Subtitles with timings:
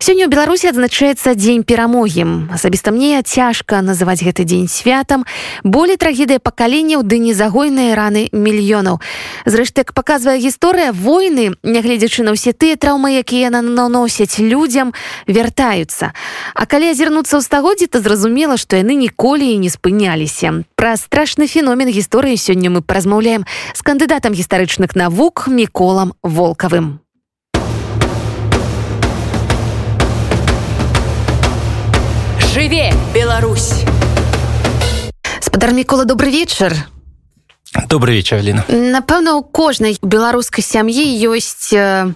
[0.00, 2.48] Сёння ў Беларусі адзначаецца дзень перамогі.
[2.48, 5.28] Асабіста мне цяжка называць гэты дзень святам,
[5.60, 8.96] болей трагедыя пакаленняў ды незагойныя раны мільёнаў.
[9.44, 14.96] Зрэшты, як паказвае гісторыя войны, нягледзячы на ўсе тыя траўмы, якія наносяць людзям,
[15.28, 16.16] вяртаюцца.
[16.56, 20.64] А калі азірнуцца ў стагоддзі, то зразумела, што яны ніколі і не спыняліся.
[20.80, 23.44] Пра страшны феномен гісторыі сёння мы празмаўляем
[23.76, 27.04] з кандыдатам гістарычных навук міколам волкавым.
[32.60, 33.72] Жыве Беларусь!
[35.40, 36.74] Спадар Мікола добрый вечар.
[37.88, 38.64] Добрый вечер, Алина.
[38.66, 42.10] Напэўна, у кожнай беларускай сям'і ёсць э,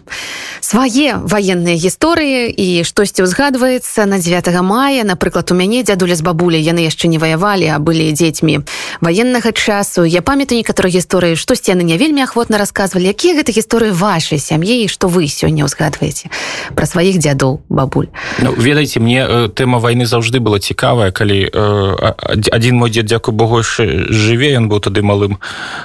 [0.59, 5.07] свае ваенныя гісторыі і штосьці ўзгадваецца на 9 мая.
[5.07, 8.67] Напрыклад, у мяне дзядуля з бабуля яны яшчэ не ваявалі, а былі дзецьмі
[8.99, 10.03] ваеннага часу.
[10.03, 14.83] Я памятаю некаторыя гісторыі, штосьці яны не вельмі ахвотна расказвалі, якія гэта гісторыі вашай сям'і
[14.83, 16.35] і што вы сёння ўзгадваеце
[16.75, 18.11] пра сваіх дзядоў бабуль.
[18.43, 23.39] Ну, ведаеце, мне э, тэма вайны заўжды была цікавая, калі э, адзін мой дзед дзякую
[23.39, 25.39] Богу жыве, ён быў тады малым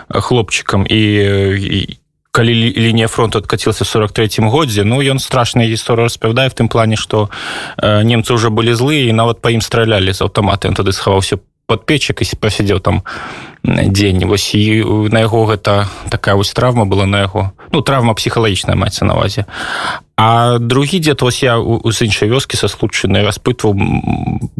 [0.09, 1.01] хлопчыкам і,
[1.57, 1.99] і
[2.31, 7.29] калі лінія фронту адкацілася 43 годзе ну ён страшная гісторыя распавядае в тым плане што
[7.77, 11.41] э, немцы ўжо былі злыя і нават па ім стралялі з аўтаматы ён тады схаваўся
[11.65, 13.01] под печак і пасядзеў там
[13.63, 18.77] дзень вось і на яго гэта такая вось травма была на яго ну травма псіхалагічная
[18.77, 19.45] маецца навазе
[20.19, 23.71] а другі дзед вось я з іншай вёскі са случаны распытваў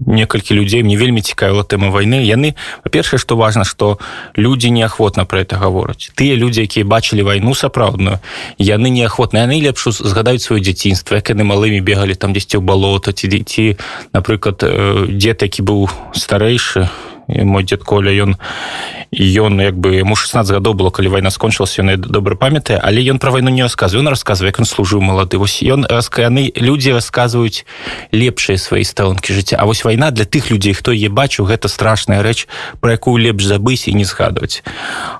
[0.08, 2.24] некалькі людзей мне вельмі цікавіла тэма вайны.
[2.24, 2.56] Яны
[2.88, 4.00] па-першае што важна што
[4.40, 6.16] людзі неахвотна пра это гавораць.
[6.16, 8.24] Тыя людзі якія бачылі вайну сапраўдную
[8.56, 13.12] яны неахвотна яны лепш згадаюць сваё дзяцінства як яны малымі бегалі там дзесьці ў балота
[13.12, 13.76] ці дзеці
[14.16, 14.64] напрыклад
[15.12, 16.88] дзед які быў старэйшы
[17.30, 18.36] мой дзед коля ён
[19.16, 23.18] ён як бы ему 16 гадоў было калі вайна скончылася яны добра памятае але ён
[23.18, 25.38] пра вайну не расказваю расказвае як ён служыў малады.
[25.38, 27.66] Вось ён раскаяны людзі расказваюць
[28.12, 29.58] лепшыя свае старонкі жыцця.
[29.58, 32.48] А вось вайна для тых людзей хто е бачыў гэта страшная рэч
[32.82, 34.64] про якую лепш забыць і не згадваць.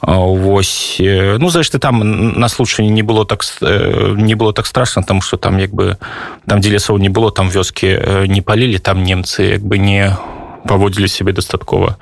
[0.04, 5.38] Вось ну зрэшты там на случае не было так не было так страшно там что
[5.38, 5.98] там як бы
[6.46, 10.39] там дзе лесоў не было там вёскі не палілі там немцы як бы не у
[10.68, 11.98] паводзілі сябе дастаткова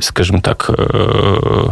[0.00, 1.70] скажем так э,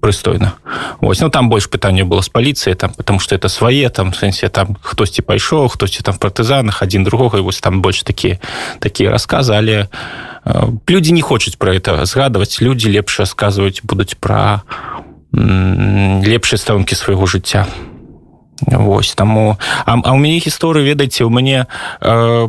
[0.00, 0.54] прыстойна
[1.00, 4.48] ось ну там больш пытанне было з паліцыяй там потому что это свае там сэнсе
[4.48, 8.38] там хтосьці пайшоў хтосьці там партызанах адзін другога і вось там больш такія
[8.78, 9.88] такія расказы але
[10.44, 14.62] э, людзі не хочуць про это згадваць людзі лепш расказваюць будуць пра
[15.32, 17.66] лепшыя старонкі свайго жыцця
[18.66, 21.66] Вось таму а, а у мяне гісторыі ведаеце у мяне
[22.00, 22.48] э,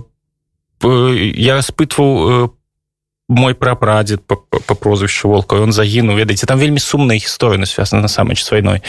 [0.84, 2.63] я распытваў по
[3.30, 8.08] мой прапрадзед по, по прозвішчу волка он загінуў ведаеце там вельмі сумная гісторыя связана на
[8.08, 8.82] самой с войной.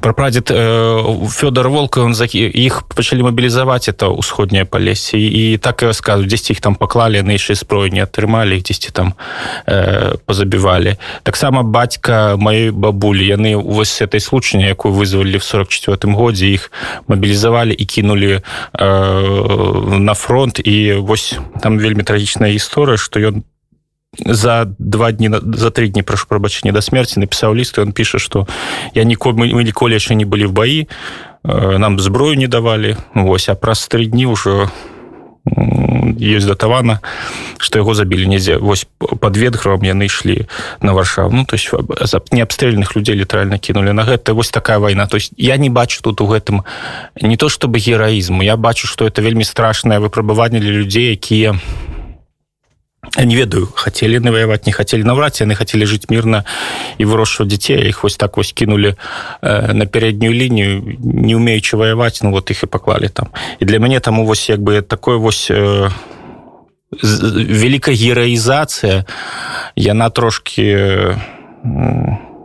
[0.00, 5.86] Прапрадзед э, федор волка он за іх пачалі мабілізаваць это ўсходняе палесе і так і
[5.88, 9.14] рассказываю дзесьці іх там паклалі яшчэ зброю не атрымалі дзесьці там
[9.66, 16.52] э, позабівалі таксама бацька маёй бабулі яны вось этой случае якую вызвалі в 44 годзе
[16.52, 16.68] іх
[17.08, 18.44] мабілізавалі і кінулі
[18.76, 20.60] э, на фронт.
[20.60, 23.42] І вось там вельмі трагічная гісторыя что ён
[24.18, 28.46] за два дні за три дні прошу прабачэння да смерти напісаў ліст он піша что
[28.94, 30.88] я ніколі мы, мы ніколі яшчэ не былі в баі
[31.44, 34.70] э, нам зброю не давалі Вось а праз три дні ўжо
[36.18, 37.00] есть датавана
[37.58, 40.50] что яго забілі недзе вось под ветгром яны ішлі
[40.82, 41.70] на варшаву ну то есть
[42.32, 46.20] неабстрельных людзей літаральна кінули на гэта вось такая вайна то есть я не бачу тут
[46.20, 46.66] у гэтым
[47.22, 51.99] не то чтобы гераізму я бачу что это вельмі страшное выпрабаванне для людзей якія не
[53.16, 56.44] ведаю хотели наваяваць не хотели набраць яны хотели жыць мирно
[56.98, 58.96] і вырошчваць дзяцей іх вось так вось кинули
[59.42, 63.28] э, на пярэднюю лінію не умеючы ваяваць ну вот их і паклалі там.
[63.58, 65.90] І для мяне там вось як бы такое вось э,
[67.02, 69.06] великая гераізацыя
[69.76, 71.16] яна трошки э,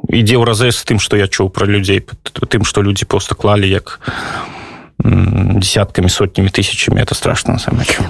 [0.09, 1.99] ідзе ў разы з тым что я чуў про людзей
[2.47, 4.64] тым что людзі просто клалі як у
[4.99, 7.57] десяткамі сотнямі тысячамі это страшно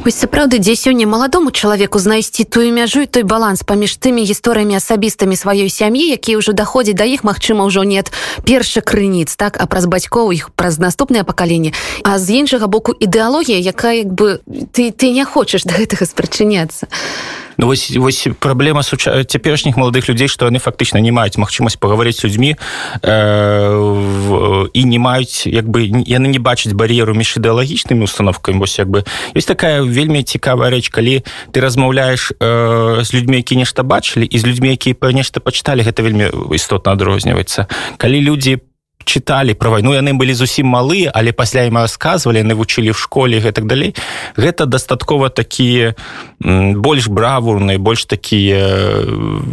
[0.05, 4.77] вось сапраўды дзе сёння маладому чалавеку знайсці тую мяжу і той баланс паміж тымі гісторыямі
[4.77, 8.13] асабістамі сваёй сям'і якія ўжо даходзяць да іх Мачыма ўжо нет
[8.45, 9.57] першы крыніц так?
[9.57, 11.73] А праз бацькоў іх праз наступнае пакаленне
[12.03, 16.85] а з іншага боку ідэалогія якая як бы ты ты не хочаш да гэтага спрачыняцца
[16.85, 19.23] а Ну, вось, вось праблема суча...
[19.23, 22.55] цяперашніх маладых людзей што яны фактычна не маюць магчымасць пагаварыць людзьмі
[23.01, 28.59] э, і не маюць як бы яны не бачаць бар'еру між ідэалагічнымі установкамі.
[28.59, 29.03] Вось як бы
[29.35, 34.37] ёсць такая вельмі цікавая рэч калі ты размаўляеш э, з людзьмі які нешта бачылі і
[34.39, 37.67] з людзьмі якія па нешта пачыталі гэта вельмі істотна адрозніваецца.
[37.97, 38.59] Калі людзі
[39.05, 43.39] чыталі пра вайну яны былі зусім малыя але пасля ім расказвалі яны вучылі в школе
[43.39, 43.95] гэтак далей.
[44.35, 45.95] Гэта дастаткова такія
[46.41, 49.05] больш бравурныя больш такія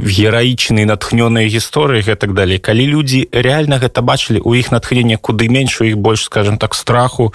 [0.02, 2.58] гераічныя натхнёныя гісторыі гэтак далей.
[2.58, 6.74] Калі людзі реально гэта бачылі у іх натхнення куды менш у іх больш скажем так
[6.74, 7.32] страху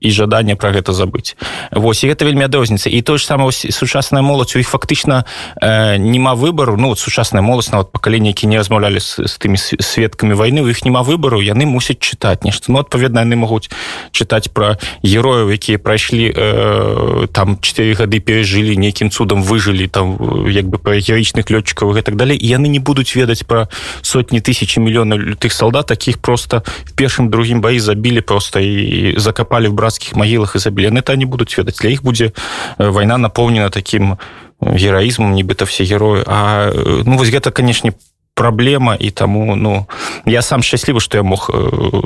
[0.00, 1.36] і жадання про гэта забыць.
[1.72, 4.56] Вось і гэта вельмі адрозніца і то ж сама сучасная моладзь.
[4.56, 5.24] У іх фактычна
[5.62, 6.76] э, няма выбару.
[6.76, 10.68] Ну вот сучасная моладзь нават пакаленне які не размаўлялі з, з тымі сведкамі войны у
[10.68, 11.40] іх няма выбару.
[11.40, 13.70] Яны мусяць чытаць нешта ну адпаведна яны могуць
[14.12, 20.16] чытаць пра герояў якія прайшлі э, там 4 гады перажылі нейкім цудам выжылі там
[20.48, 23.68] як бы па гераічных лётчыкаў гэтак далей яны не будуць ведаць пра
[24.02, 29.68] сотні тысячи мільёнаў лютых солдат таких просто в першым другім баі забілі просто і закапалі
[29.68, 32.32] в братскіх магілах і забілі яны та не будуць ведаць для іх будзе
[32.78, 34.16] вайна напоўнена таким
[34.60, 36.70] гераізмом нібыта все героі а
[37.04, 37.92] ну вось гэта канешне
[38.34, 39.86] праблема і таму ну
[40.26, 41.50] я сам шчаслівы што я мог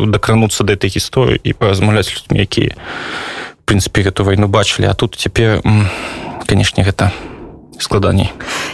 [0.09, 2.75] дакрануцца да этой гісторыі і паразмаўляць людзьмі якія
[3.65, 5.63] прынцыпе гэту вайну бачылі а тут цяпер
[6.47, 7.13] канешне гэта
[7.81, 8.33] складаней.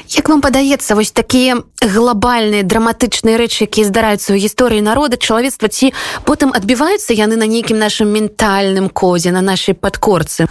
[0.09, 5.93] Як вам падаецца вось такія глобальныя драматычныя рэчы якія здараюцца ў гісторыі народа чалавецтва ці
[6.27, 10.51] потым адбіваюцца яны на нейкім нашым ментальным козе на нашай падкорцы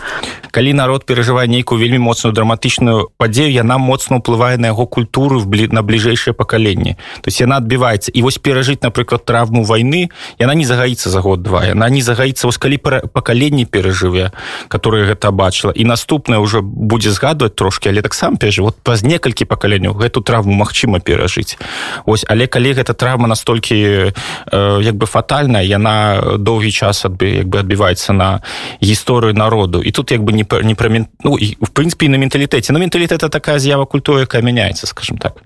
[0.52, 5.82] калі народ перажывае нейкую вельмі моцную драматычную падзею яна моцна ўплывае на яго культуру на
[5.82, 6.98] бліжэйшае пакаленне.
[7.22, 8.12] То есть яна адбіваецца.
[8.12, 10.10] І вось перажыць напрыклад травму войны
[10.40, 12.48] яна не загаіцца за год-два яна не загаіцца.
[12.48, 14.32] Вось калі пакаленне перажыве
[14.68, 19.94] которое гэта бачыла і наступнае ўжо будзе згадваць трошки але таксама перажывот праз некалькі пакаленняў
[19.94, 21.58] гэту травму магчыма перажыць.
[22.06, 27.48] Ось але калі гэта травма настолькі э, як бы фатальная яна доўгі час адбы як
[27.48, 28.42] бы адбіваецца на
[28.82, 29.82] гісторыю народу.
[29.82, 30.90] І тут як бы не не пра
[31.24, 35.42] ну і в прынцыпе на менталітэце на менталітэта такая з'ява культуры якая мяняецца скажем так.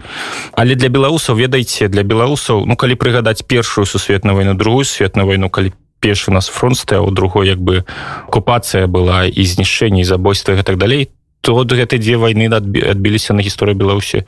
[0.54, 5.50] Але для беларусаў ведаеце для беларусаў ну калі прыгадаць першую сусветную войну другую светную войну
[5.50, 7.86] калі першы у нас фронт стаяў другой як бы
[8.28, 11.10] окупацыя была і знішчэнне забойства гэтак далей
[11.44, 14.24] то гэтай дзве войны адбіліся на гісторыю беларусі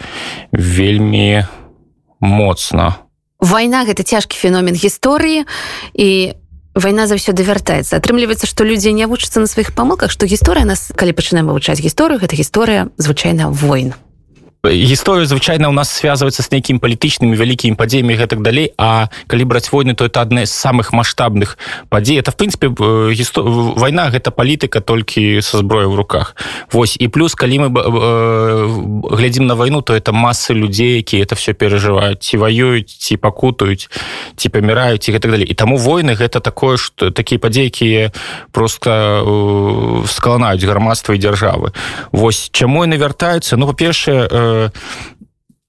[0.51, 1.47] вельмі
[2.19, 3.07] моцна.
[3.39, 5.47] Вайна гэта цяжкі феномен гісторыі
[5.95, 6.35] і
[6.75, 11.15] вайна заўсёды вяртаецца атрымліваецца што людзі не вучацца на сваіх памылках што гісторыя нас калі
[11.15, 13.95] пачынаем вывучаць гісторыю гэта гісторыя звычайна войн
[14.71, 19.71] гісторыя звычайна у нас связывается с нейкімі палітычнымі вялікімі падзеямі гэтак далей а калі браць
[19.71, 21.57] войны то это адна з самых маштабных
[21.89, 22.19] падзей.
[22.19, 22.69] Это в прынцыпе
[23.13, 23.43] гісто...
[23.77, 26.35] вайна гэта палітыка толькі со зброя в руках.
[26.71, 31.35] Вось і плюс калі мы э, глядзім на вайну то это массы людзей якія это
[31.35, 32.19] все перажываюць.
[32.19, 33.89] Ці ваююць ці пакутаюць
[34.35, 35.47] ці паміраюць і гэтак далей.
[35.47, 38.11] І таму войны гэта такое что такія падзеі якія
[38.51, 41.71] просто э, скаланаюць грамадства і дзяржавы.
[42.11, 43.57] Вось чаму яны вяртаюцца?
[43.57, 44.54] Ну па-першае э,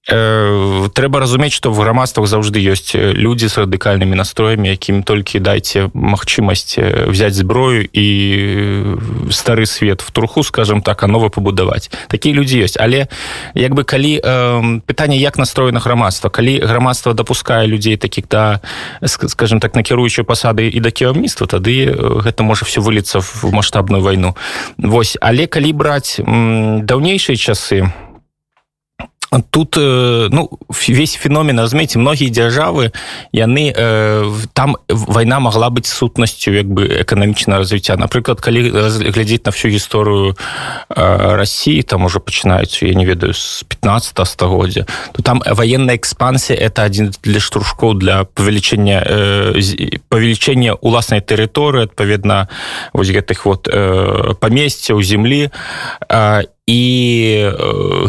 [0.07, 6.79] трэба разумець што в грамадствах заўжды ёсць людзі з радыкальнымі настроямі якім толькі дайце магчымасць
[7.11, 8.07] взять зброю і
[9.35, 13.11] стары свет в труху скажем так а нова пабудаваць такія людзі ёсць але
[13.51, 18.63] як бы калі э, пытанне як настроена грамадства калі грамадства дапускае людзей такіх да
[19.03, 21.91] скажем так накіруючыя пасады і да кіраўніцтва тады
[22.23, 24.39] гэта можа все выліцца в маштабную вайну
[24.77, 25.17] Вось.
[25.19, 28.06] Але калі браць даўнейшыя часы то
[29.51, 30.49] тут э, ну
[30.87, 32.91] весь феномен разумееце многія дзяржавы
[33.31, 38.71] яны э, там вайна могла быць сутнасцю як бы эканамічна развіцця напрыклад калі
[39.11, 40.35] глядзець на всю гісторыю
[40.89, 46.57] э, Росіі там уже пачынаюць я не ведаю з 15 стагоддзя то там военная экспансія
[46.57, 49.03] это один для штуршкоў для павелічэння
[50.07, 52.47] павелічэння уласнай тэрыторыі адпаведна
[52.93, 53.67] вось гэтых вот
[54.39, 55.51] памесцяў землі
[56.07, 56.81] і і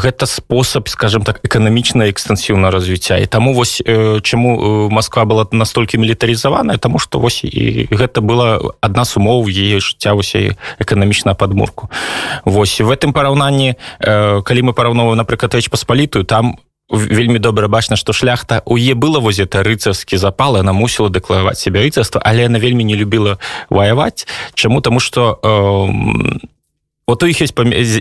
[0.02, 3.22] гэта спосаб скажем так эканамічна экстэнсіўна развіцця.
[3.22, 3.78] І таму вось
[4.22, 9.78] чаму Москва была настолькі мілітарызаваная тому что вось і гэта была адна з умоў яе
[9.78, 10.34] жыцця вось
[10.82, 11.86] эканамічна падмурку.
[12.44, 13.78] Восьось в гэтым параўнанні
[14.42, 16.58] калі мы параўноваем напрыклад рэч паспалітую там
[16.90, 21.62] вельмі добра бачна што шляхта у е было воз это рыцарскі запал она мусіла дэклараваць
[21.62, 23.38] себе рыцарства але она вельмі не любіла
[23.70, 24.26] ваяваць.
[24.54, 24.80] Чаму?
[24.80, 26.57] Тому что у э,
[27.08, 27.56] вот у іх есть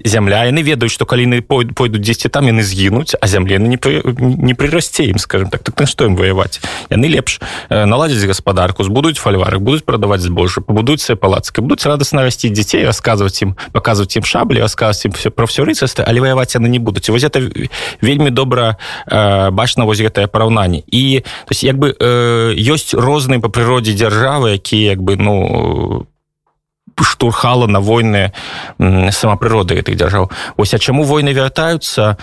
[0.05, 4.03] зямля яны ведаюць что калі яны пойдуць 10 там яны згінуць а зямле не пры,
[4.19, 5.63] не прырасце ім скажем так.
[5.63, 6.59] Так на што ім воеваць
[6.91, 7.39] яны лепш
[7.71, 13.55] наладзіць гаспадарку збудуць фальвары будуць прадаваць збожжа пабудуць палацкай будуць радасна расціць дзяцей расказваць ім
[13.71, 17.23] паказваць ім шаблі расказваць ім все про все рыцарства але ваяваць яны не будуць вось
[17.23, 17.39] это
[18.01, 18.75] вельмі добра
[19.07, 23.95] э, бачна вось гэтае параўнанне і то есть як бы э, ёсць розныя па прыродзе
[23.95, 26.07] дзяржавы якія як бы ну
[27.03, 28.33] штурхала на войны
[29.11, 32.17] сама прырода гэтых дзяржаў ось а чаму войны вяртаюцца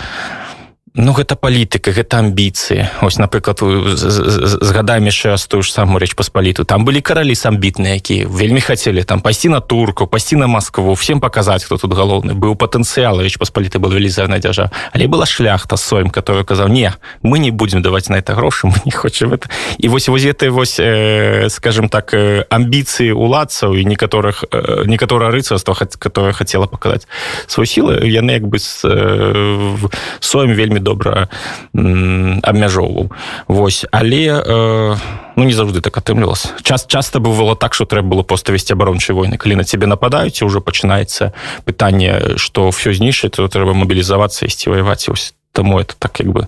[0.96, 2.86] Ну гэта палітыка гэта амбіцыі.
[3.02, 6.62] Ось напрыклад згадаем яшчэ раз тую ж самую рэч паспаліту.
[6.62, 11.18] Там былі каралі самбітныя якія вельмі хацелі там пайсці на турку пасці на Москву всем
[11.18, 12.38] паказаць хто тут галоўны.
[12.38, 16.94] Быў патэнцыял рэч паспаліты был велізарная дзяржа але была шляхта соем который казаў не
[17.26, 20.50] мы не будзем даваць на это грошы мы не хочам это і вось вось гэты
[20.50, 27.08] вось э, скажем так э, амбіцыі уладцаў і некаторых э, некаторае рыцарства которое хацела паказаць
[27.48, 29.74] свой сілы яны як бы э,
[30.20, 31.28] соем вельмі добра
[31.72, 33.10] абмяжоўваў.
[33.48, 33.88] Вось.
[33.90, 34.96] Але э,
[35.36, 36.52] ну не заўжды так атрымлівалася.
[36.62, 39.40] Час часто бывало так что трэба было просто весці абарончай войны.
[39.40, 41.32] Калі на цябе нападаюць ўжо пачынаецца
[41.64, 46.46] пытанне что все знішчыць то трэба мобілізавацца ісці воеваць ось таму это так як бы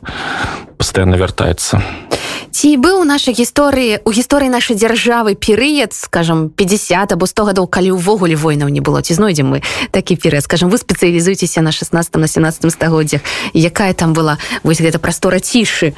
[0.76, 1.81] постоянно вяртаецца
[2.56, 7.68] ці быў у нашай гісторыі у гісторыі нашай дзяржавы перыяд скажем 50 або 100 гадоў
[7.68, 9.04] калі ўвогуле войнаў не было?
[9.04, 9.60] Ці знойдзем мы
[9.92, 10.48] такі перыяд?
[10.48, 13.20] Скажем вы спецыялізуецеся на 16 на 17 стагоддзях.
[13.52, 15.92] Якая там была вось гэта прастора цішы?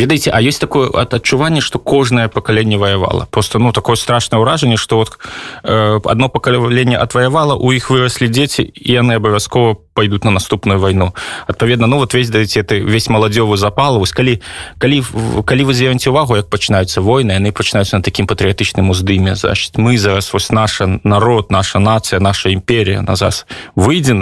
[0.00, 3.28] Ведаеце а есть такое адчуванне что кожнае пакаленне ваявала?
[3.30, 5.18] Просто ну такое страшное ўражанне что вот
[5.62, 11.12] э, одно пакаленне отваявала у іх выраслі дзеці і яны абавязкова пойдут на наступную войну.
[11.48, 14.40] Адпаведна ну вот весь даце ты весь маладзёвы запал вось калі
[14.78, 15.02] калі
[15.44, 19.98] калі вы з'явіце увагу як пачынаюцца войны яны пачынаюцца на такім патрыятычным уздыме значит мы
[19.98, 24.14] зараз вось наша народ наша нацыя наша імперія на зараз выйдзе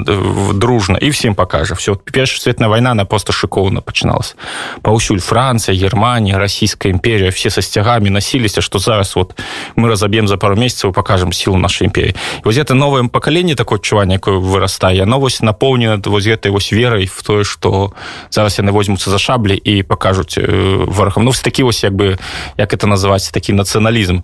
[0.55, 4.37] дружна і всем покажа все першая светная вайна на просто шыкоўна пачыналась
[4.81, 9.37] паўсюль Францыя Германія расійская імперія все са сцягамі насіліся что зараз вот
[9.77, 12.15] мы разаб'ем за пару месяцаў покажем силу нашай імперии
[12.45, 17.23] вось это новое пакаленне такое адчуванне якое вырастае новость напоўнена вось гэтай вось верай в
[17.23, 17.93] тое что
[18.31, 21.25] зараз яны возьмуцца за шаблі і покажуць варахам.
[21.25, 22.19] Ну такі вось як бы
[22.57, 24.23] як это называць такі нацыяналізм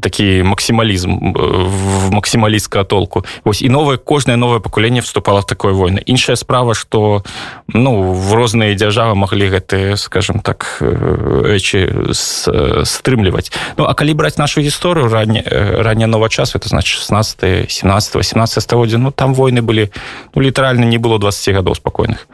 [0.00, 3.24] такі максімалізм в максімалістка толку.
[3.44, 6.02] Вось і новое кожнае новое пакуленне вступала в такое войны.
[6.06, 7.22] Іншая справа что
[7.68, 12.12] ну в розныя дзяржавы маглі гэты скажем так рэчы
[12.84, 13.52] стрымліваць.
[13.76, 18.62] Ну а калі браць нашу гісторыю ранне ранне нова часу это значит 16 17 18
[18.62, 19.92] стагоддзя ну там войны былі
[20.34, 22.28] ну літаральна не было 20 гадоў спакойных.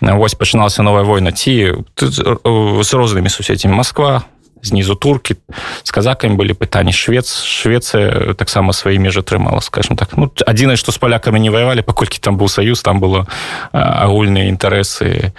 [0.00, 1.32] Вось пачыналася новая война.
[1.32, 3.74] Ці з рознымі суседзямі.
[3.74, 4.24] Москва
[4.62, 5.36] знізу туркі
[5.82, 6.92] з казакамі былі пытанні.
[6.92, 10.16] Швец Швецыя таксама свае межы трымала скажем так.
[10.16, 13.26] Ну адзінае што з палякамі не ваявалі паколькі там быў саюз там было
[13.72, 15.32] агульныя інтарэсы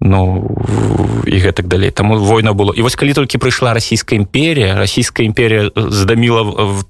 [0.00, 0.44] ну
[1.24, 1.90] і гэтак далей.
[1.90, 6.42] Таму война было і вось калі толькі прыйшла расійская імперія расійская імперія здаміла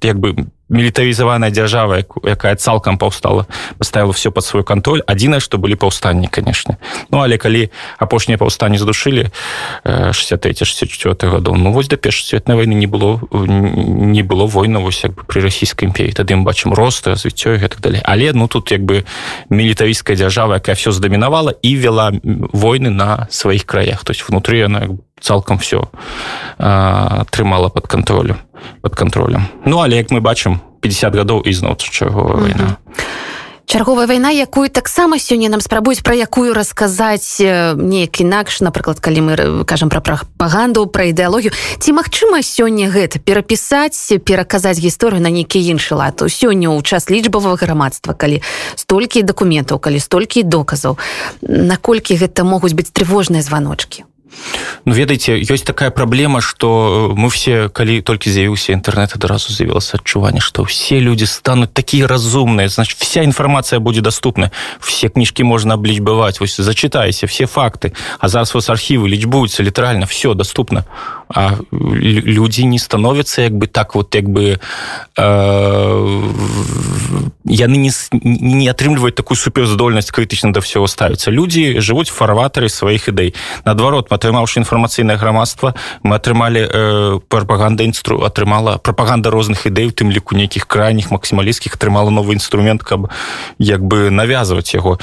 [0.02, 3.46] як бы мілітарызаваная дзяржава якая цалкам паўстала
[3.78, 6.76] паставила все под свой контроль адзінае что былі паўстанні конечно
[7.10, 9.30] ну але калі апошнія паўстанні задушылі
[9.84, 15.14] 63-64 гадоў ну вось да першай светной войны не было не было война вось як
[15.14, 18.00] бы при расійскай імперии тады мы бачым рост развіццё і гэтак далей.
[18.04, 19.04] Але ну тут як бы
[19.50, 22.12] мілітарыйская дзяржава якая все здамінавала і вела
[22.52, 24.04] войны на сваіх краях.
[24.04, 24.88] То есть внутри она
[25.20, 25.88] цалкам все
[26.58, 28.38] трымала под контролем
[28.82, 29.48] под контролем.
[29.64, 32.76] Ну але як мы бачым 50 гадоў ізноў чаго война
[33.66, 39.64] чарговая вайна якую таксама сёння нам спрабуюць пра якую расказаць неяк інакш напрыклад калі мы
[39.66, 41.50] кажам пра прапаганду пра ідэалогію
[41.82, 46.22] ці магчыма сёння гэта перапісаць пераказаць гісторыю на нейкі іншы лад.
[46.30, 48.40] Сёння ў час лічбавага грамадства калі
[48.78, 50.98] столькі дакументаў калі столькі доказаў
[51.42, 54.06] наколькі гэта могуць быць трывожныя званочки
[54.84, 60.40] Ну ведаеце ёсць такая праблема что мы все калі толькі з'явіўся інтэрнет адразу з'явілася адчуванне
[60.40, 66.40] что все люди стануць такія разумныя значит вся інфармацыя будзе доступна все кніжкі можна аблічбаваць
[66.40, 67.92] вось зачытайся все факты.
[68.18, 70.84] А зараз вас архівы лічбуюцца літаральна все доступна
[71.28, 74.58] а людзі не становятся як бы так вот як бы
[75.18, 76.22] э,
[77.44, 77.90] яны не,
[78.22, 84.60] не атрымліваюць такую суперздольнасць крытычна да всего ставіцца людзі жывуць фарватары сваіх ідэй наадварот атрымаўшы
[84.62, 90.66] інфармацыйнае грамадства мы атрымалі э, прапаганда інстру атрымала прапаганда розных ідэй у тым ліку нейкіх
[90.66, 93.10] крайніх максімалісцкіх атрымала новы інструмент каб
[93.58, 94.98] як бы навязваць яго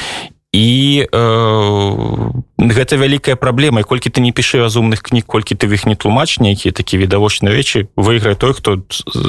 [0.53, 5.85] і э, гэта вялікая праблема і колькі ты не пішы разумных кніг колькі ты іх
[5.85, 8.77] не тлумач нейкія такія відавочныя рэчы выйграе той хто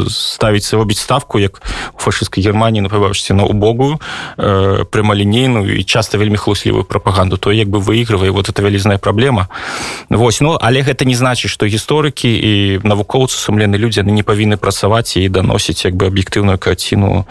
[0.08, 1.64] ставіць робіць ставку як
[1.96, 3.98] у фашысцкай германії напрыбаўшся на убогую
[4.36, 9.48] э, прямалінейную і часто вельмі хлуслівую прапаганду то як бы выйгрывае вот это вялізная праблема
[10.10, 14.56] вось ну але гэта не значыць што гісторыкі і навукоўцы сумлены людзі яны не павінны
[14.56, 17.24] працаваць і даносіць як бы аб'ектыўную карціну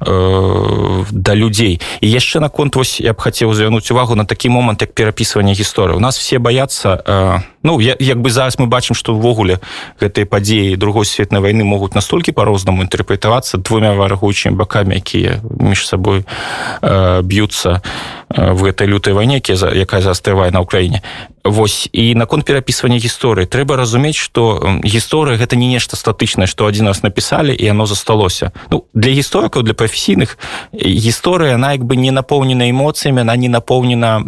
[0.00, 1.80] э, да людзей.
[2.00, 5.96] І яшчэ наконт вось я б хацеў звярнуць увагу на такі момант як перапісванне гісторыі
[5.96, 9.60] у нас все баяцца э, ну я, як бы зараз мы бачым што ўвогуле
[10.00, 16.24] гэтыя падзеі другой светнай войны могуць настолькі по-рознаму інтэрпрэтавацца двумя варагуючымі бакамі якія між сабой
[16.82, 17.82] э, б'юцца
[18.28, 21.02] в гэтай лютой вайне якая застрывае на ўкраіне
[21.44, 23.46] Вось і наконт перапісвання гісторыі.
[23.46, 28.52] Трэба разумець што гісторыя гэта не нешта статычнае што адзін раз напісалі і яно засталося.
[28.70, 30.38] Ну для гісторыкаў для прафесійных
[30.72, 34.22] гісторыя она як бы не напоўнена эмоцыямі она не напоўнена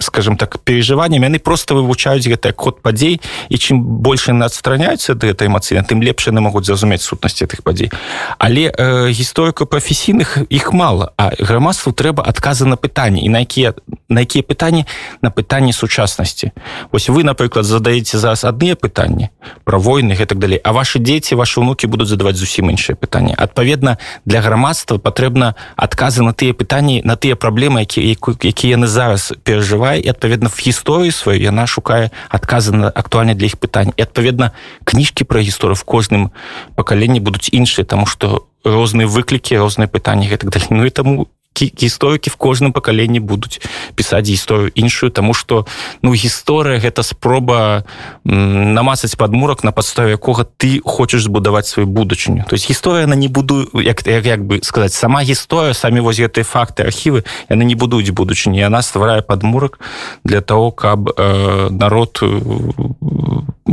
[0.00, 5.24] скажем так переживанням яны просто вывучаюць гэты код падзей і чым больше на адстраняюцца ад
[5.24, 7.90] гэтай эмацыйна тым лепш яны могуць зразумець сутнасці гэтых падзей
[8.38, 13.74] але э, гісторыка прафесійных іх мало а грамадству трэба адказы на пытанні і на якія
[14.08, 14.86] на якія пытанні
[15.22, 16.52] на пытанні сучаснасці
[16.92, 19.30] ось вы напрыклад задаеце зараз адныя пытанні
[19.64, 23.98] про войны гэтак далей а ваши дзеці ваши унукі будуць задаваць зусім іншыя пытанні адпаведна
[24.24, 29.85] для грамадства патрэбна адказы на тыя пытанні на тыя праблемы якія якія яны зараз перажываюць
[29.86, 34.02] перажывае і адпаведна в гісторыі сваю яна шукае адказы на актуальна для іх пытань і
[34.02, 34.52] адпаведна
[34.84, 36.30] кніжкі пра гісторыю в кожным
[36.74, 40.68] пакаленні будуць іншыя тому что розныя выклікі розныя пытанні гэтак далей.
[40.70, 41.28] Ну і таму
[41.62, 43.60] гісторыкі в кожным пакаленні будуць
[43.94, 45.66] пісаць гісторыю іншую тому что
[46.02, 47.84] ну гісторыя гэта спроба
[48.24, 52.44] намацаць падмурак на падставе якога ты хочаш збудаваць сваю будучыню.
[52.48, 56.18] То есть гісторыя она не буду як як, як бы сказаць сама гісторыя самі воз
[56.18, 59.78] гэтыя факты архівы яны не будуць будучыні яна стварае падмурак
[60.24, 62.22] для того каб э, народ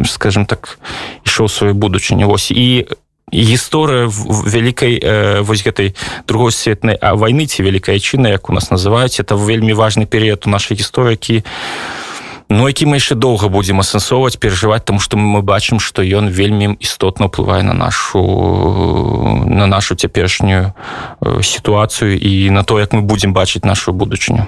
[0.06, 0.80] скажем так
[1.26, 2.28] ішоў сваю будучыню.
[2.28, 2.88] Вось і
[3.34, 5.96] гісторыя вялікай э, вось гэтай
[6.28, 10.46] другой светнай а войны ці вялікая чына як у нас называюць это вельмі важный перыяд
[10.46, 11.42] у нашай гісторыкі
[12.50, 16.76] Ну які мы яшчэ доўга будзем асэнсоўваць перажываць тому што мы бачым што ён вельмі
[16.80, 18.22] істотна ўплывае на нашу
[19.48, 20.74] на нашу цяперашнюю
[21.42, 24.48] сітуацыю і на то як мы будзем бачыць нашу будучыню.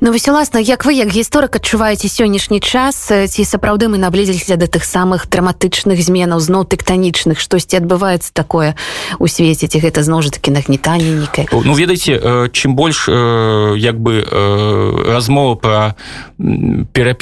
[0.00, 3.10] Ну вось уласна як вы як гісторык адчуваеце сённяшні час?
[3.10, 7.40] Ці сапраўды мы наблізіліся да тых самых драматычных зменаў зноў тэктанічных?
[7.40, 8.76] Штосьці адбываецца такое
[9.18, 11.48] у свеце ці гэта зноў жа такі нагнетанне нейкае?
[11.50, 14.22] Ну ведаеце чым больш як бы
[15.08, 15.94] размова пра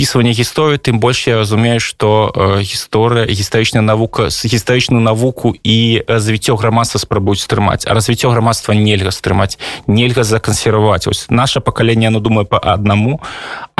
[0.02, 6.56] перапісванне гісторыі тым больш я разумею што гісторыя гістарычная навука з гістарычную навуку і развіццё
[6.58, 12.46] грамадства спрабуюць стрымаць а развіццё грамадства нельга стрымаць нельга закансерваваць ось наше пакаленне оно думаю
[12.46, 13.22] по аднаму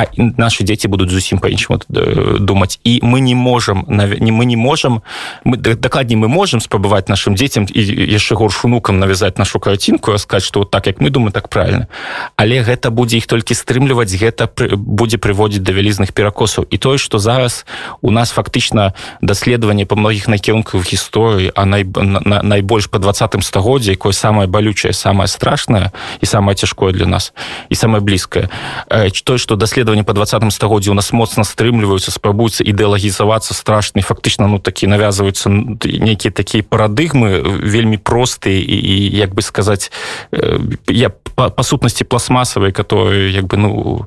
[0.02, 2.80] а наши дети будут зусім по-іншаму э, думать.
[2.84, 5.02] І мы не можем не мы не можем
[5.44, 7.80] мы дакладней мы можем спрабаваць нашим детям і
[8.12, 11.86] яшчэ горш унукам навязать нашу карцінку сказать что вот так як мы думаем так правильно.
[12.36, 17.18] Але гэта будзе іх толькі стрымліваць гэта будзе прыводзіць да вялізных перакосаў і тое что
[17.18, 17.66] зараз
[18.00, 23.92] у нас фактычна даследаванне по многіх накірунках гісторыі а най, на, найбольш по двадцатым стагоддзе
[23.92, 27.32] якое самое балючае самое страшное і самое цяжкое для нас
[27.68, 28.48] і самое блізкае
[29.24, 34.56] той что даследаванне по двадцатым стагоддзе у нас моцна стрымліваюцца спрабуюцца ідэалагізавацца страшны фактычна ну
[34.58, 39.92] такі навязываюцца нейкія такія парадыгмы вельмі простыя і, і як бы сказаць
[40.88, 44.04] я па, па сутнасці пластмасавай которые як бы ну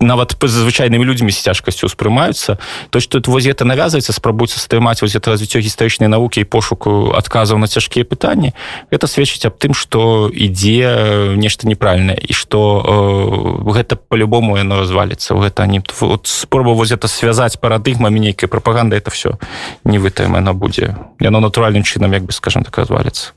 [0.00, 2.58] нават звычайнымі людзьмі з цяжкасцю успрымаюцца
[2.90, 7.12] то что тут воз это навязывается спрабуецца стрымаць воз это развіццё гістарычнай навукі і пошуку
[7.14, 8.54] адказаў на цяжкія пытанні
[8.90, 15.34] это сведчыць аб тым что ідзе нешта неправільнае і что э, гэта по-любому яно разваліцца.
[15.34, 19.38] Гэта не вот, спроба воз это связаць парадыгмамі нейкай прапаганда это все
[19.84, 23.32] не вытаем яно будзе яно натуральным чынам як бы скажем так разваліцца.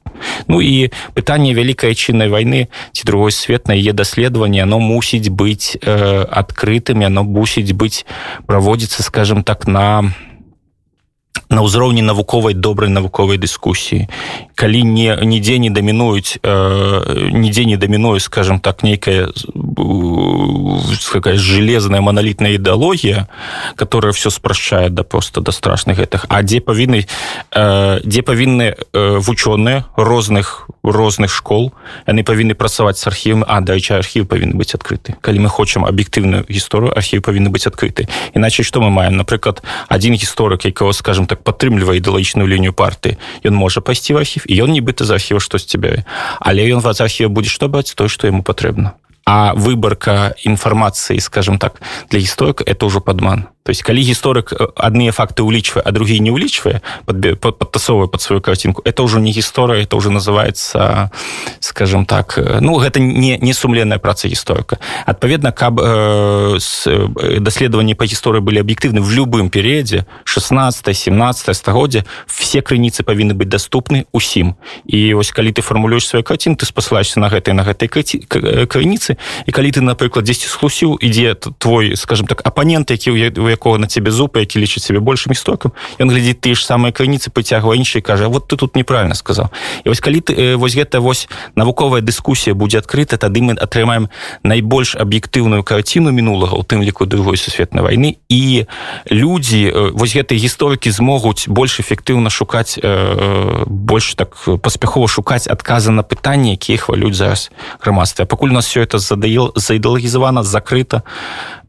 [0.47, 5.77] Ну і пытанне вялікай чыннай войны ці другой свет на яе даследаванне оно мусіць быць
[5.81, 8.03] э, адкрытым яно мусіць быць
[8.45, 10.11] праводзіцца скажем так на
[11.51, 14.07] на ўзроўні навуковай добрай навуковай дыскусіі.
[14.55, 19.27] Калі не нідзе не дамінуюць э, нідзе не дамінуе скажем так нейкая
[21.11, 23.27] какая железная монолітная ідэалогія
[23.75, 26.25] которая все спрашчае да просто да страшных гэтых.
[26.31, 27.03] А дзе павінны
[27.51, 31.73] э, дзе павінны э, вучоныя розных розных школ
[32.07, 35.19] яны павінны працаваць с архівам а дайча архів павінны быць адкрыты.
[35.19, 38.07] Калі мы хочам аб'ектыўную гісторыю архів павінны быць адкрыты.
[38.33, 39.17] Іначай что мы маем?
[39.17, 44.45] Напрыклад один гісторык якого скажем так падтрымлівае ідэалагічную лінію парты ён можа пайсці в архів
[44.47, 46.05] і ён нібыта з архіва штось цябе
[46.39, 51.57] але ён вас архіва будзе што баць то што яму патрэбна а выборка інфармацыі скажем
[51.57, 56.19] так для гісторыка это ўжо падман то есть калі гісторык адныя факты улічвае а другие
[56.19, 58.81] не улічвае подтасовывая под сваю картинку.
[58.85, 61.11] Это ўжо не гісторыя это уже называется
[61.59, 66.57] скажем так ну гэта не не сумленная праца гісторыка адпаведна каб э,
[67.39, 73.49] даследаванні по гісторыі былі аб'ектыўны в любым перыядзе 16 17 стагоддзя все крыніцы павінны быць
[73.49, 77.87] доступны усім і вось калі ты фармулюеш свой картин ты спасылаешься на гэтай на гэтай
[77.87, 83.77] крыніцы і калі ты напрыклад 10 схлусіў ідзе твой скажем так апанент які у якого
[83.77, 87.75] на цябе зубы які лічыць себе большим істокам ён глядзіць ты ж самыя крыніцы пацягва
[87.75, 89.49] іншыя кажа вот ты тут неправильно сказал.
[89.83, 94.09] І вось калі ты э, вось гэта вось навуковая дыскусія будзе адкрыта тады мы атрымаем
[94.43, 98.17] найбольш аб'ектыўную карціну мінулага у тым ліку другой сусветнай войны.
[98.29, 98.65] І
[99.09, 105.91] людзі э, вось гэтыя гісторыкі змогуць больш эфектыўна шукаць э, больш так паспяхова шукаць адказы
[105.91, 111.03] на пытанні якія хвалюць зараз грамадстве пакуль у нас все это задаел заідэалагізавана закрыта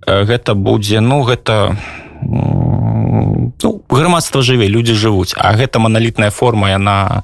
[0.07, 1.77] гэта будзе ну гэта
[3.63, 5.35] ну, грамадства жыве людзі жывуць.
[5.37, 7.23] А гэта маналітная форма яна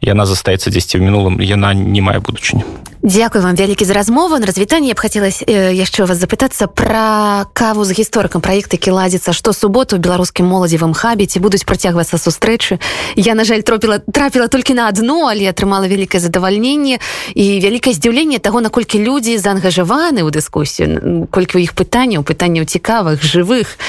[0.00, 2.64] яна застаецца дзесьці ў мінулым яна не мае будучыню
[3.02, 4.38] Дякую вам вялікі за размову.
[4.38, 8.38] На развітанне я б хацелась э, яшчэ вас запытацца пра каву з гісторыкам.
[8.38, 12.78] Праект які ладзіцца што суботу беларускім моладзевым хабе ці будуць працягвацца сустрэчы.
[13.18, 17.02] Я на жаль тропіла трапіла толькі на адну але атрымала вялікае задавальненне
[17.34, 23.18] і вялікае здзіўленне таго наколькі людзі заангажаваны ў дыскусію колькі ў іх пытанняў пытанняў цікавых
[23.18, 23.82] жывых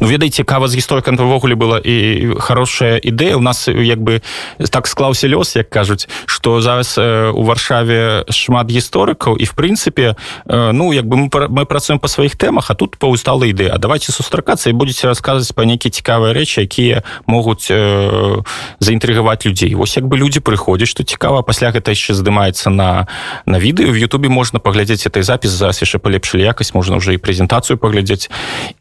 [0.00, 3.36] Ну ведаеце кава з гісторыкам увогуле была і хорошая ідэя.
[3.36, 4.22] У нас як бы
[4.70, 10.16] так склаўся лёс як кажуць что зараз э, у варшаве шмат гісторыкаў і в прынцыпе
[10.46, 13.78] э, ну як бы мы, мы працуем па сваіх тэмах а тут паўстала ідэя а
[13.78, 18.42] давайте сустракацца і будете расказваць па нейкія цікавыя рэчы якія могуць э,
[18.78, 19.74] заінтрыгаваць людзей.
[19.74, 23.06] Вось як бы людзі прыходзяць што цікава пасля гэта яшчэ здымаецца на
[23.46, 27.22] на відэо в Ютубе можна паглядзець этой запіс зараз яшчэ палепшылі якасць можна уже і
[27.22, 28.30] прэзентацыю паглядзець.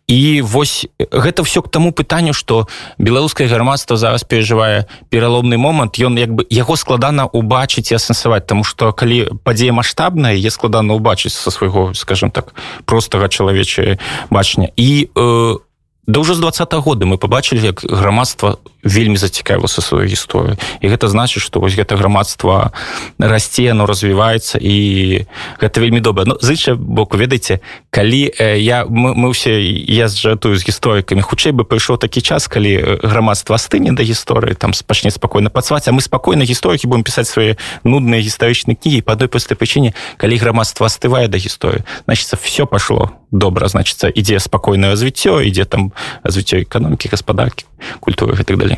[0.08, 5.98] І вось гэта все к таму пытанню что беларускае грамадства зараз пережывае пераломны момант.
[6.00, 10.94] Ён як бы яго складана убачыць і асэнсаваць тому что калі падзея маштабная е складана
[10.94, 12.54] убачыць со свайго скажем так
[12.86, 15.73] простага чалавечае бачня і у э,
[16.08, 20.88] Да ўжо з два -го года мы побачылі як грамадства вельмі зацікавілася сваю гісторыю і
[20.92, 22.72] гэта значыць што вось гэта грамадства
[23.20, 25.24] расце оно развіваецца і
[25.62, 26.26] гэта вельмі добра.
[26.28, 31.64] Ну зыча боку ведаеце калі я мы, мы ўсе я зжатую з гісторыкамі хутчэй бы
[31.64, 36.44] прыйшоў такі час калі грамадства стыне да гісторыі там пачне спакойна пацваць а мы спакойна
[36.44, 37.56] гісторыкі будем пісаць свае
[37.88, 43.23] нудныя гістарычныя кнігі па адной простай прычыне калі грамадства астывае да гісторыі значится все пашло
[43.34, 45.92] добра значится ідзе спакойнае развіццё ідзе там
[46.24, 47.66] развіццё эканомікі гаспадаркі
[48.00, 48.78] культуры і так далей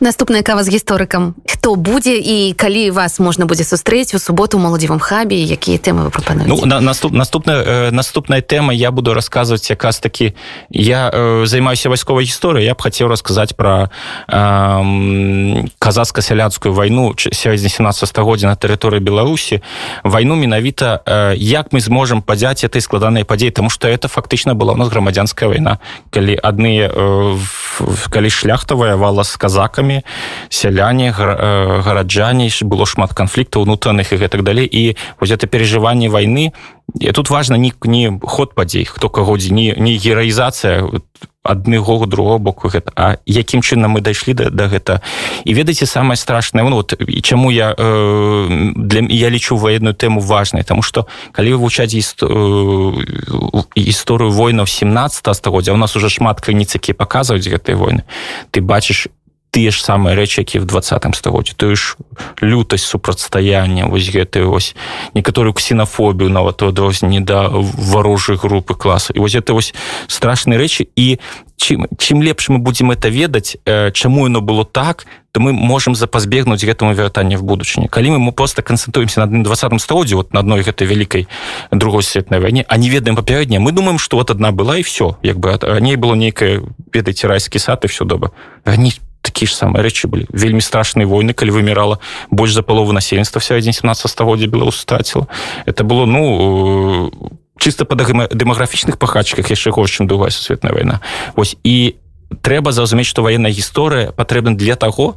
[0.00, 5.00] наступная кава з гісторыкам хто будзе і калі вас можна будзе сустрэць у суботу моладзевым
[5.00, 9.70] хабе якія тэмы вы прапануеце ну, на, наступ, наступная э, наступная тэма я буду расказваць
[9.70, 10.34] якраз такі
[10.70, 13.88] я э, займаюся вайсковай гісторыяй я б хацеў расказаць пра
[14.28, 19.62] э, казацка-сяляцкую вайну сярэдзіне 17 стагоддзя на тэрыторыі беларусі
[20.04, 24.74] вайну менавіта э, як мы зможам падзяць этой складанай падзеі тому что это фактычна была
[24.74, 25.78] у нас грамадзянская вайна
[26.10, 27.38] калі адныя э,
[28.10, 30.02] калі шляхта ваявала з казакамі сябрамі
[30.48, 34.66] сяляне э, гараджане было шмат канфліктаў унутраных і гэтак далей.
[34.66, 36.52] І вось это переживанне войны
[37.00, 40.86] і тут важно не не ход падзей хто кагодзе не не гераізацыя
[41.42, 45.00] адныго другого боку гэта А якім чынам мы дайшлі да, да гэта.
[45.44, 50.20] І ведаеце самае страшное ну, вот і чаму я э, для я лічу военную тэму
[50.20, 51.94] важной тому что калі вывучаць
[53.76, 58.02] гісторыю войнаў 17 стагоддзя у нас уже шмат крыніц якія паказваюць гэтыя войны.
[58.50, 59.08] Ты бачыш
[59.56, 61.96] тыя ж самыя рэчы які в двадцатым стагоддзе тое ж
[62.44, 64.76] лютасць супрацьстаяння вось гэты вось
[65.16, 69.16] некаторую ксенофобію нават у адрозненні да варожых групы класу.
[69.16, 69.72] І вось это вось
[70.12, 70.92] страшныя рэчы.
[70.92, 71.24] І
[71.56, 73.56] чым чым лепш мы будзем это ведаць
[73.96, 77.88] чаму яно было так то мы можемм запазбегнуць гэтаму вяртанне в будучыні.
[77.88, 81.28] Калі мы мы просто канцэнтруемся на двадцатым стагоддзе вот на адной гэтай вялікай
[81.72, 85.16] другой светнай вайне а не ведаем папярэдне мы думаем что вот одна была і все
[85.22, 86.60] як бы раней было нейкае
[86.92, 88.32] ведаеце райскі сад і все доба
[88.64, 91.98] раней такія ж самыя рэчы былі вельмі страшныя войны калі вымірала
[92.30, 95.26] больш за палову насельніцтва сярэдзіне 17 стагоддзя беларус страціла
[95.66, 97.10] это было ну
[97.58, 101.00] чисто па дэмаграфічных пахачках яшчэ горш чым другая сусветная вайна
[101.34, 101.96] ось і
[102.42, 105.16] трэба зразумець што ваенная гісторыя патрэбна для таго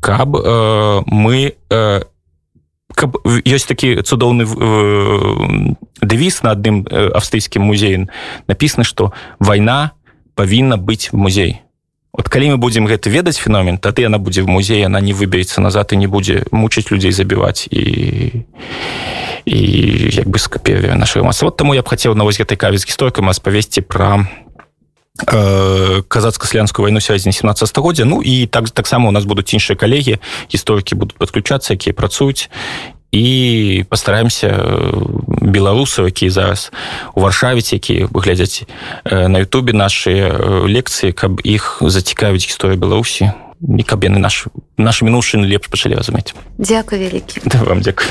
[0.00, 2.00] каб э, мы э,
[2.94, 8.08] каб ёсць такі цудоўны э, дэвіз на адным э, австрыйскім музеем
[8.46, 9.92] напісана што вайна
[10.34, 11.63] павінна быць музей
[12.14, 15.60] вот калі мы будем гэта ведаць феномен тады она будзе в музее она не выберется
[15.60, 18.46] назад і не будзе мучыць людзей забіваць і
[19.44, 19.58] і
[20.14, 23.26] як бы скапе нашего мас вот таму я б хацеў на вось гэтай кавіц гісторыкам
[23.26, 24.30] распавесці пра
[25.26, 30.22] э, казацка-слянскую вайну сярэдзіне 17 стагоддзя Ну і так таксама у нас будуць іншыя калегі
[30.54, 32.46] гісторыкі будуць падключацца якія працуюць
[33.14, 34.90] і пастараемся э,
[35.40, 36.74] беларусаў якія зараз
[37.14, 38.66] у варшавіце якія выглядзяць
[39.06, 43.30] э, на Ютубе наши э, лекцыі каб іх зацікавіць гісторыя беларусі
[43.62, 48.10] і каб яны наш наш мінушын лепш пачалі разумець Дякую вялікі да, вам дзякую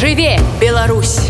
[0.00, 1.28] жыве Беларусь